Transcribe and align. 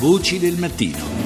Voci 0.00 0.38
del 0.38 0.56
mattino. 0.56 1.19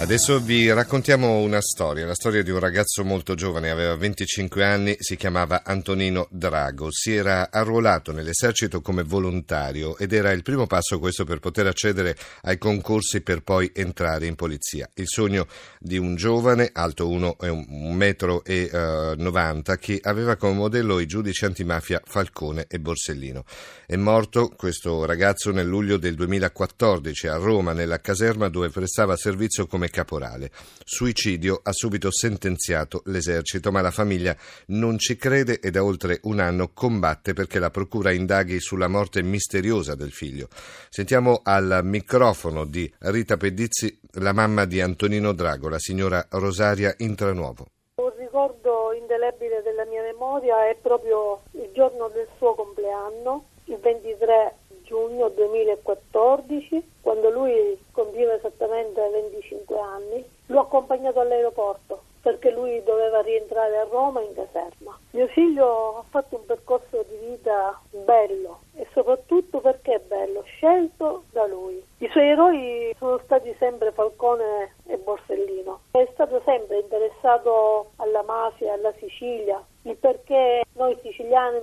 Adesso 0.00 0.40
vi 0.40 0.72
raccontiamo 0.72 1.40
una 1.40 1.60
storia, 1.60 2.06
la 2.06 2.14
storia 2.14 2.42
di 2.42 2.50
un 2.50 2.58
ragazzo 2.58 3.04
molto 3.04 3.34
giovane, 3.34 3.68
aveva 3.68 3.94
25 3.96 4.64
anni, 4.64 4.96
si 4.98 5.14
chiamava 5.14 5.62
Antonino 5.62 6.26
Drago, 6.30 6.88
si 6.90 7.14
era 7.14 7.50
arruolato 7.52 8.10
nell'esercito 8.10 8.80
come 8.80 9.02
volontario 9.02 9.98
ed 9.98 10.14
era 10.14 10.32
il 10.32 10.42
primo 10.42 10.66
passo 10.66 10.98
questo 10.98 11.24
per 11.24 11.38
poter 11.38 11.66
accedere 11.66 12.16
ai 12.44 12.56
concorsi 12.56 13.20
per 13.20 13.42
poi 13.42 13.70
entrare 13.74 14.24
in 14.24 14.36
polizia. 14.36 14.88
Il 14.94 15.06
sogno 15.06 15.46
di 15.78 15.98
un 15.98 16.16
giovane, 16.16 16.70
alto 16.72 17.06
1,90 17.06 17.92
metro 17.94 18.42
e 18.42 18.70
uh, 18.72 19.20
90, 19.20 19.76
che 19.76 20.00
aveva 20.02 20.36
come 20.36 20.54
modello 20.54 20.98
i 20.98 21.06
giudici 21.06 21.44
antimafia 21.44 22.00
Falcone 22.02 22.64
e 22.68 22.80
Borsellino. 22.80 23.44
È 23.84 23.96
morto 23.96 24.50
questo 24.56 25.04
ragazzo 25.04 25.50
nel 25.50 25.66
luglio 25.66 25.98
del 25.98 26.14
2014 26.14 27.26
a 27.26 27.36
Roma, 27.36 27.74
nella 27.74 28.00
caserma 28.00 28.48
dove 28.48 28.70
prestava 28.70 29.14
servizio 29.14 29.66
come 29.66 29.88
caporale. 29.90 30.50
Suicidio 30.84 31.60
ha 31.62 31.72
subito 31.72 32.10
sentenziato 32.10 33.02
l'esercito, 33.06 33.70
ma 33.70 33.80
la 33.80 33.90
famiglia 33.90 34.36
non 34.66 34.98
ci 34.98 35.16
crede 35.16 35.60
e 35.60 35.70
da 35.70 35.84
oltre 35.84 36.20
un 36.22 36.40
anno 36.40 36.70
combatte 36.72 37.32
perché 37.32 37.58
la 37.58 37.70
procura 37.70 38.12
indaghi 38.12 38.60
sulla 38.60 38.88
morte 38.88 39.22
misteriosa 39.22 39.94
del 39.94 40.12
figlio. 40.12 40.48
Sentiamo 40.88 41.40
al 41.44 41.80
microfono 41.82 42.64
di 42.64 42.90
Rita 42.98 43.36
Pedizzi 43.36 44.00
la 44.14 44.32
mamma 44.32 44.64
di 44.64 44.80
Antonino 44.80 45.32
Drago, 45.32 45.68
la 45.68 45.78
signora 45.78 46.26
Rosaria 46.30 46.94
Intranuovo. 46.98 47.66
Un 47.96 48.12
ricordo 48.16 48.92
indelebile 48.92 49.62
della 49.62 49.84
mia 49.84 50.02
memoria 50.02 50.68
è 50.68 50.76
proprio 50.80 51.42
il 51.52 51.70
giorno 51.72 52.08
del 52.08 52.28
suo 52.38 52.54
compleanno, 52.54 53.44
il 53.64 53.78
23 53.78 54.54
giugno 54.90 55.28
2014, 55.28 56.98
quando 57.00 57.30
lui 57.30 57.78
compiva 57.92 58.34
esattamente 58.34 59.08
25 59.08 59.78
anni, 59.78 60.24
l'ho 60.46 60.60
accompagnato 60.60 61.20
all'aeroporto 61.20 62.08
perché 62.20 62.50
lui 62.50 62.82
doveva 62.82 63.22
rientrare 63.22 63.78
a 63.78 63.86
Roma 63.90 64.20
in 64.20 64.34
caserma. 64.34 64.98
Mio 65.12 65.26
figlio 65.28 65.98
ha 65.98 66.04
fatto 66.10 66.36
un 66.36 66.44
percorso 66.44 67.04
di 67.08 67.28
vita 67.28 67.80
bello 67.90 68.60
e 68.74 68.86
soprattutto 68.92 69.60
perché 69.60 69.94
è 69.94 70.00
bello, 70.00 70.42
scelto 70.42 71.22
da 71.30 71.46
lui. 71.46 71.82
I 71.98 72.08
suoi 72.10 72.28
eroi 72.28 72.94
sono 72.98 73.18
stati 73.24 73.54
sempre 73.58 73.92
Falcone 73.92 74.74
e 74.86 74.98
Borsellino. 74.98 75.80
È 75.92 76.06
stato 76.12 76.42
sempre 76.44 76.80
interessato 76.80 77.92
alla 77.96 78.22
mafia, 78.22 78.74
alla 78.74 78.92
Sicilia, 78.98 79.64
il 79.84 79.96
perché 79.96 80.62
noi 80.74 80.98
siciliani 81.00 81.58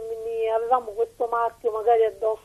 avevamo 0.55 0.91
questo 0.91 1.27
marchio 1.29 1.71
magari 1.71 2.03
addosso 2.05 2.36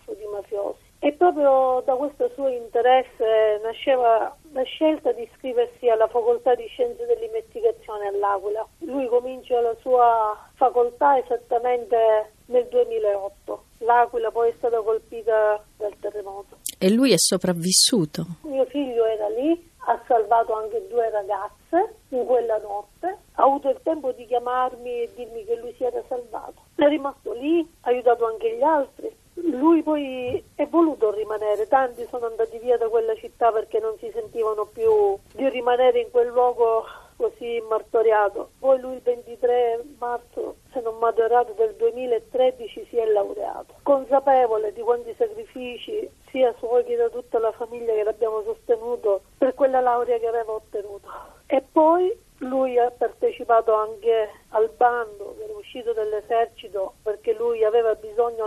proprio 1.32 1.82
da 1.84 1.94
questo 1.94 2.30
suo 2.34 2.48
interesse 2.48 3.60
nasceva 3.62 4.36
la 4.52 4.62
scelta 4.62 5.12
di 5.12 5.22
iscriversi 5.22 5.88
alla 5.88 6.06
facoltà 6.06 6.54
di 6.54 6.66
scienze 6.66 7.06
dell'investigazione 7.06 8.08
all'Aquila. 8.08 8.66
Lui 8.80 9.08
comincia 9.08 9.60
la 9.60 9.74
sua 9.80 10.36
facoltà 10.54 11.18
esattamente 11.18 12.32
nel 12.46 12.66
2008. 12.68 13.64
L'Aquila 13.78 14.30
poi 14.30 14.50
è 14.50 14.54
stata 14.58 14.80
colpita 14.82 15.62
dal 15.78 15.94
terremoto. 15.98 16.58
E 16.78 16.90
lui 16.90 17.12
è 17.12 17.18
sopravvissuto? 17.18 18.26
Mio 18.42 18.66
figlio 18.66 19.04
era 19.06 19.28
lì, 19.28 19.70
ha 19.86 20.00
salvato 20.06 20.52
anche 20.52 20.86
due 20.88 21.08
ragazze 21.10 21.96
in 22.10 22.26
quella 22.26 22.58
notte, 22.58 23.06
ha 23.34 23.42
avuto 23.42 23.70
il 23.70 23.80
tempo 23.82 24.12
di 24.12 24.26
chiamarmi 24.26 25.02
e 25.02 25.10
dirmi 25.14 25.44
che 25.44 25.56
lui 25.56 25.72
si 25.76 25.84
era 25.84 26.02
salvato. 26.08 26.62
È 26.74 26.86
rimasto 26.86 27.32
lì, 27.32 27.66
ha 27.82 27.88
aiutato 27.88 28.26
anche 28.26 28.54
gli 28.56 28.62
altri. 28.62 29.20
Lui 29.52 29.82
poi 29.82 30.42
è 30.54 30.66
voluto 30.66 31.10
rimanere, 31.10 31.68
tanti 31.68 32.06
sono 32.08 32.26
andati 32.26 32.58
via 32.58 32.78
da 32.78 32.88
quella 32.88 33.14
città 33.16 33.52
perché 33.52 33.80
non 33.80 33.96
si 33.98 34.10
sentivano 34.14 34.64
più 34.64 35.18
di 35.34 35.46
rimanere 35.50 36.00
in 36.00 36.10
quel 36.10 36.28
luogo 36.28 36.84
così 37.16 37.62
martoriato. 37.68 38.52
Poi 38.58 38.80
lui 38.80 38.94
il 38.94 39.02
23 39.02 39.84
marzo, 39.98 40.56
se 40.72 40.80
non 40.80 40.98
vado 40.98 41.22
errato, 41.22 41.52
del 41.52 41.74
2013 41.74 42.86
si 42.88 42.96
è 42.96 43.04
laureato. 43.04 43.74
Consapevole 43.82 44.72
di 44.72 44.80
quanti 44.80 45.14
sacrifici 45.18 46.08
sia 46.30 46.54
suoi 46.56 46.82
che 46.84 46.96
da 46.96 47.10
tutta 47.10 47.38
la 47.38 47.52
famiglia 47.52 47.92
che 47.92 48.04
l'abbiamo 48.04 48.42
sostenuto 48.42 49.20
per 49.36 49.54
quella 49.54 49.80
laurea 49.80 50.18
che 50.18 50.26
aveva 50.26 50.52
ottenuto. 50.52 51.08
E 51.46 51.62
poi 51.70 52.10
lui 52.38 52.78
ha 52.78 52.90
partecipato 52.90 53.72
anche 53.74 54.28
al 54.50 54.70
bando 54.76 55.34
che 55.36 55.44
era 55.44 55.52
uscito 55.52 55.92
dall'esercito 55.92 56.94
perché 57.02 57.34
lui 57.34 57.64
aveva 57.64 57.94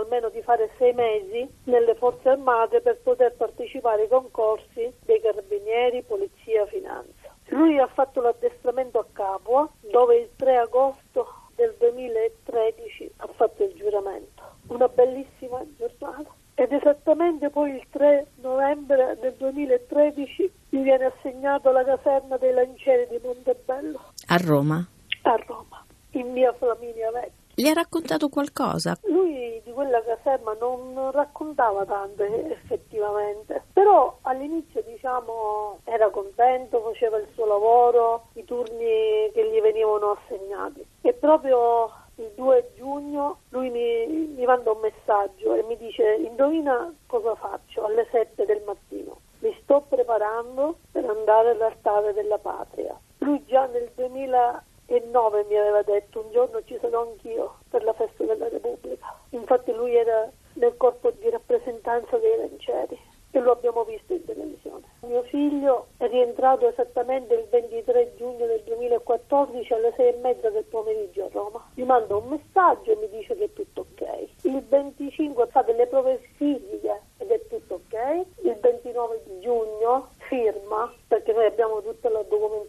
almeno 0.06 0.28
di 0.28 0.40
fare 0.42 0.70
sei 0.78 0.92
mesi 0.92 1.48
nelle 1.64 1.94
forze 1.96 2.28
armate 2.28 2.80
per 2.80 3.00
poter 3.02 3.34
partecipare 3.34 4.02
ai 4.02 4.08
concorsi 4.08 4.92
dei 5.04 5.20
carabinieri, 5.20 6.04
polizia, 6.04 6.64
finanza. 6.66 7.34
Lui 7.48 7.78
ha 7.78 7.88
fatto 7.88 8.20
l'addestramento 8.20 9.00
a 9.00 9.06
Capua 9.12 9.68
dove 9.80 10.16
il 10.16 10.30
3 10.36 10.56
agosto 10.58 11.26
del 11.56 11.74
2013 11.78 13.12
ha 13.16 13.28
fatto 13.34 13.64
il 13.64 13.74
giuramento. 13.74 14.42
Una 14.68 14.88
bellissima 14.88 15.62
giornata. 15.76 16.34
Ed 16.54 16.72
esattamente 16.72 17.50
poi 17.50 17.72
il 17.72 17.86
3 17.90 18.28
novembre 18.36 19.18
del 19.20 19.34
2013 19.34 20.52
gli 20.70 20.82
viene 20.82 21.04
assegnato 21.04 21.70
la 21.70 21.84
caserma 21.84 22.38
dei 22.38 22.52
Lancieri 22.52 23.06
di 23.10 23.20
Montebello. 23.22 24.00
A 24.28 24.36
Roma? 24.38 24.88
A 25.22 25.36
Roma, 25.46 25.84
in 26.12 26.32
via 26.32 26.52
Flaminia 26.54 27.10
Vecchia. 27.10 27.45
Gli 27.58 27.68
ha 27.68 27.72
raccontato 27.72 28.28
qualcosa? 28.28 28.98
Lui 29.04 29.62
di 29.64 29.72
quella 29.72 30.02
caserma 30.02 30.54
non 30.60 31.10
raccontava 31.10 31.86
tanto 31.86 32.22
effettivamente, 32.22 33.62
però 33.72 34.18
all'inizio 34.20 34.82
diciamo 34.82 35.78
era 35.84 36.10
contento, 36.10 36.82
faceva 36.82 37.16
il 37.16 37.26
suo 37.32 37.46
lavoro, 37.46 38.26
i 38.34 38.44
turni 38.44 39.30
che 39.32 39.50
gli 39.50 39.58
venivano 39.62 40.18
assegnati 40.20 40.84
e 41.00 41.14
proprio 41.14 41.90
il 42.16 42.30
2 42.34 42.72
giugno 42.76 43.38
lui 43.48 43.70
mi, 43.70 44.34
mi 44.36 44.44
manda 44.44 44.72
un 44.72 44.80
messaggio 44.80 45.54
e 45.54 45.62
mi 45.62 45.78
dice 45.78 46.12
indovina 46.12 46.94
cosa 47.06 47.34
faccio 47.36 47.86
alle 47.86 48.06
7 48.10 48.44
del 48.44 48.60
mattino. 48.66 49.16
Mi 49.38 49.58
sto 49.62 49.82
preparando 49.88 50.76
per 50.92 51.08
andare 51.08 51.52
all'altare 51.52 52.12
della 52.12 52.36
patria. 52.36 52.94
Lui 53.20 53.42
già 53.46 53.64
nel 53.64 53.90
2000 53.94 54.62
e 54.86 55.02
nove 55.10 55.44
mi 55.48 55.56
aveva 55.56 55.82
detto 55.82 56.20
un 56.20 56.30
giorno 56.30 56.62
ci 56.64 56.78
sarò 56.80 57.02
anch'io 57.02 57.56
per 57.68 57.82
la 57.84 57.92
festa 57.92 58.24
della 58.24 58.48
Repubblica. 58.48 59.18
Infatti 59.30 59.72
lui 59.72 59.94
era 59.94 60.30
nel 60.54 60.76
corpo 60.76 61.10
di 61.10 61.28
rappresentanza 61.28 62.16
dei 62.18 62.36
lancieri 62.36 62.98
e 63.30 63.40
lo 63.40 63.52
abbiamo 63.52 63.84
visto 63.84 64.14
in 64.14 64.24
televisione. 64.24 64.84
Mio 65.00 65.22
figlio 65.24 65.88
è 65.98 66.08
rientrato 66.08 66.68
esattamente 66.68 67.34
il 67.34 67.46
23 67.50 68.14
giugno 68.16 68.46
del 68.46 68.62
2014 68.64 69.72
alle 69.74 69.92
sei 69.96 70.14
e 70.14 70.18
mezza 70.22 70.48
del 70.48 70.64
pomeriggio 70.64 71.26
a 71.26 71.28
Roma. 71.30 71.70
Mi 71.74 71.84
manda 71.84 72.16
un 72.16 72.28
messaggio 72.28 72.92
e 72.92 72.96
mi 72.96 73.08
dice 73.10 73.36
che 73.36 73.44
è 73.44 73.52
tutto 73.52 73.86
ok. 73.92 74.28
Il 74.42 74.64
25 74.66 75.46
fa 75.48 75.62
delle 75.62 75.86
prove 75.86 76.18
fisiche 76.36 77.02
ed 77.18 77.30
è 77.30 77.46
tutto 77.48 77.74
ok. 77.74 78.26
Il 78.42 78.56
29 78.58 79.22
giugno 79.40 80.08
firma, 80.28 80.92
perché 81.06 81.32
noi 81.32 81.46
abbiamo 81.46 81.82
tutta 81.82 82.08
la 82.08 82.22
documentazione, 82.22 82.65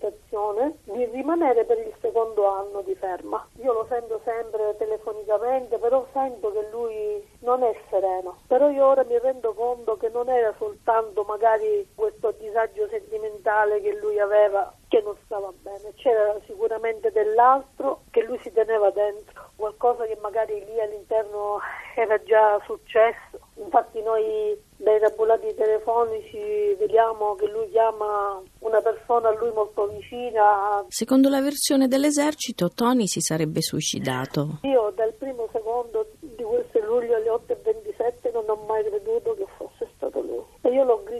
rimanere 1.28 1.66
per 1.66 1.78
il 1.80 1.94
secondo 2.00 2.46
anno 2.48 2.82
di 2.84 2.96
ferma. 2.96 3.46
Io 3.62 3.74
lo 3.74 3.86
sento 3.90 4.22
sempre 4.24 4.76
telefonicamente, 4.78 5.78
però 5.78 6.08
sento 6.14 6.54
che 6.54 6.70
lui 6.72 7.28
non 7.40 7.64
è 7.64 7.78
sereno. 7.90 8.38
Però 8.48 8.70
io 8.70 8.86
ora 8.86 9.04
mi 9.04 9.20
rendo 9.20 9.54
conto 9.54 9.98
che 9.98 10.08
non 10.08 10.30
era 10.30 10.54
soltanto 10.58 11.24
magari 11.24 11.86
questo 11.94 12.34
disagio 12.40 12.88
sentimentale 12.88 13.82
che 13.82 13.98
lui 14.00 14.18
aveva 14.20 14.74
che 14.88 15.02
non 15.02 15.18
stava 15.26 15.52
bene, 15.62 15.94
c'era 15.96 16.40
sicuramente 16.46 17.12
dell'altro 17.12 18.04
che 18.10 18.24
lui 18.24 18.40
si 18.40 18.54
teneva 18.54 18.90
dentro, 18.92 19.50
qualcosa 19.58 20.06
che 20.06 20.18
magari 20.22 20.64
lì 20.64 20.80
all'interno 20.80 21.60
era 21.96 22.22
già 22.24 22.58
successo. 22.64 23.38
Infatti 23.56 24.02
noi 24.02 24.58
dai 24.88 25.00
tabulati 25.02 25.54
telefonici 25.54 26.74
vediamo 26.80 27.36
che 27.36 27.46
lui 27.48 27.70
chiama 27.72 28.42
una 28.60 28.80
persona 28.80 29.28
a 29.28 29.34
lui 29.34 29.52
molto 29.52 29.88
vicina. 29.88 30.86
Secondo 30.88 31.28
la 31.28 31.42
versione 31.42 31.90
dell'esercito, 31.90 32.72
Tony 32.74 33.06
si 33.06 33.20
sarebbe 33.20 33.62
suicidato. 33.62 34.60
Io 34.62 34.94
primo 35.18 35.50
secondo 35.52 36.08
di 36.20 36.44
questo 36.44 36.80
luglio 36.80 37.16
alle 37.16 37.30
8.27 37.30 38.32
non 38.32 38.46
ho 38.48 38.56
mai 38.66 38.84
creduto 38.86 39.36
che 39.36 39.46
fosse 39.58 39.90
stato 39.96 40.22
lui. 40.22 40.44
E 40.62 40.70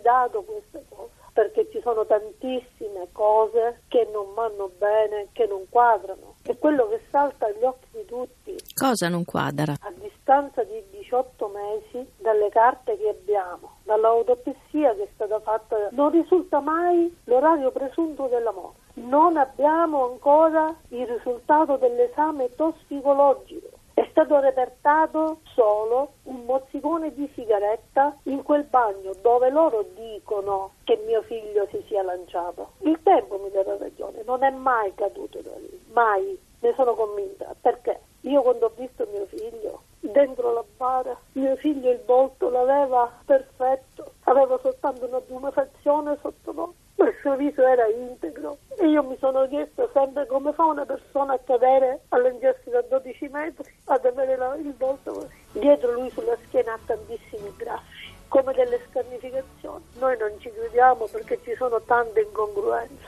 gridato 0.08 0.44
questa 0.44 0.80
cosa 0.88 1.10
perché 1.34 1.70
ci 1.70 1.80
sono 1.82 2.04
tantissime 2.04 3.10
cose 3.12 3.84
che 3.90 4.10
non 4.12 4.34
vanno 4.34 4.72
bene, 4.76 5.28
che 5.34 5.46
non 5.46 5.66
quadrano. 5.70 6.34
E 6.44 6.58
quello 6.58 6.88
che 6.88 7.00
salta 7.12 7.46
agli 7.46 7.64
occhi 7.64 7.86
di 7.92 8.06
tutti. 8.06 8.56
Cosa 8.74 9.08
non 9.08 9.24
quadra? 9.24 9.74
A 9.82 9.92
distanza 10.00 10.64
di 10.64 10.84
18 10.90 11.48
mesi 11.50 12.10
dalle 12.18 12.50
carte 12.50 12.98
che 12.98 13.10
abbiamo, 13.10 13.76
dall'autopsia 13.84 14.96
che 14.96 15.04
è 15.04 15.10
stata 15.14 15.40
fatta, 15.42 15.90
non 15.92 16.10
risulta 16.10 16.60
mai 16.60 17.16
l'orario 17.26 17.70
presunto 17.70 18.26
della 18.26 18.52
morte. 18.52 18.80
Non 18.96 19.38
abbiamo 19.38 20.10
ancora 20.10 20.76
il 20.88 21.06
risultato 21.06 21.78
dell'esame 21.78 22.56
tossicologico 22.56 23.77
È 23.98 24.08
stato 24.12 24.40
repertato 24.40 25.40
solo 25.56 26.18
un 26.26 26.46
mozzicone 26.46 27.16
di 27.16 27.28
sigaretta 27.34 28.16
in 28.26 28.44
quel 28.44 28.62
bagno 28.66 29.14
dove 29.24 29.50
loro 29.50 29.84
dicono 29.96 30.74
che 30.84 31.02
mio 31.08 31.24
figlio 31.24 31.66
si 31.72 31.84
sia 31.88 32.04
lanciato. 32.04 32.74
Il 32.82 33.00
tempo 33.02 33.40
mi 33.40 33.50
darà 33.50 33.76
ragione, 33.76 34.22
non 34.24 34.44
è 34.44 34.52
mai 34.52 34.94
caduto 34.94 35.42
da 35.42 35.56
lì, 35.56 35.84
mai, 35.94 36.40
ne 36.60 36.74
sono 36.76 36.94
convinta, 36.94 37.56
perché? 37.60 38.00
Io 38.22 38.44
quando 38.44 38.68
ho 38.68 38.72
visto 38.76 39.08
mio 39.12 39.26
figlio 39.26 39.82
dentro 40.00 40.54
la 40.54 40.64
bara, 40.78 41.20
mio 41.32 41.56
figlio 41.56 41.90
il 41.90 42.02
volto 42.06 42.52
l'aveva 42.52 43.12
perfetto, 43.26 44.12
aveva 44.26 44.60
soltanto 44.60 45.08
una 45.08 45.22
tumefazione 45.22 46.16
sotto 46.22 46.52
l'occhio, 46.52 46.77
suo 47.28 47.36
viso 47.36 47.68
era 47.68 47.86
integro 47.88 48.58
e 48.78 48.88
io 48.88 49.04
mi 49.04 49.18
sono 49.18 49.46
chiesto 49.50 49.90
sempre 49.92 50.26
come 50.28 50.54
fa 50.54 50.64
una 50.64 50.86
persona 50.86 51.34
a 51.34 51.40
cadere 51.40 52.00
a 52.10 52.18
da 52.18 52.82
12 52.88 53.28
metri 53.28 53.70
ad 53.86 54.06
avere 54.06 54.38
la, 54.38 54.56
il 54.56 54.74
volto 54.78 55.12
così. 55.12 55.28
Dietro 55.52 55.92
lui 55.92 56.10
sulla 56.12 56.38
schiena 56.46 56.74
ha 56.74 56.80
tantissimi 56.86 57.54
graffi, 57.58 58.14
come 58.30 58.54
delle 58.54 58.80
scarnificazioni. 58.90 59.84
Noi 60.00 60.18
non 60.18 60.32
ci 60.40 60.50
crediamo 60.50 61.06
perché 61.08 61.38
ci 61.44 61.54
sono 61.56 61.82
tante 61.82 62.22
incongruenze. 62.22 63.06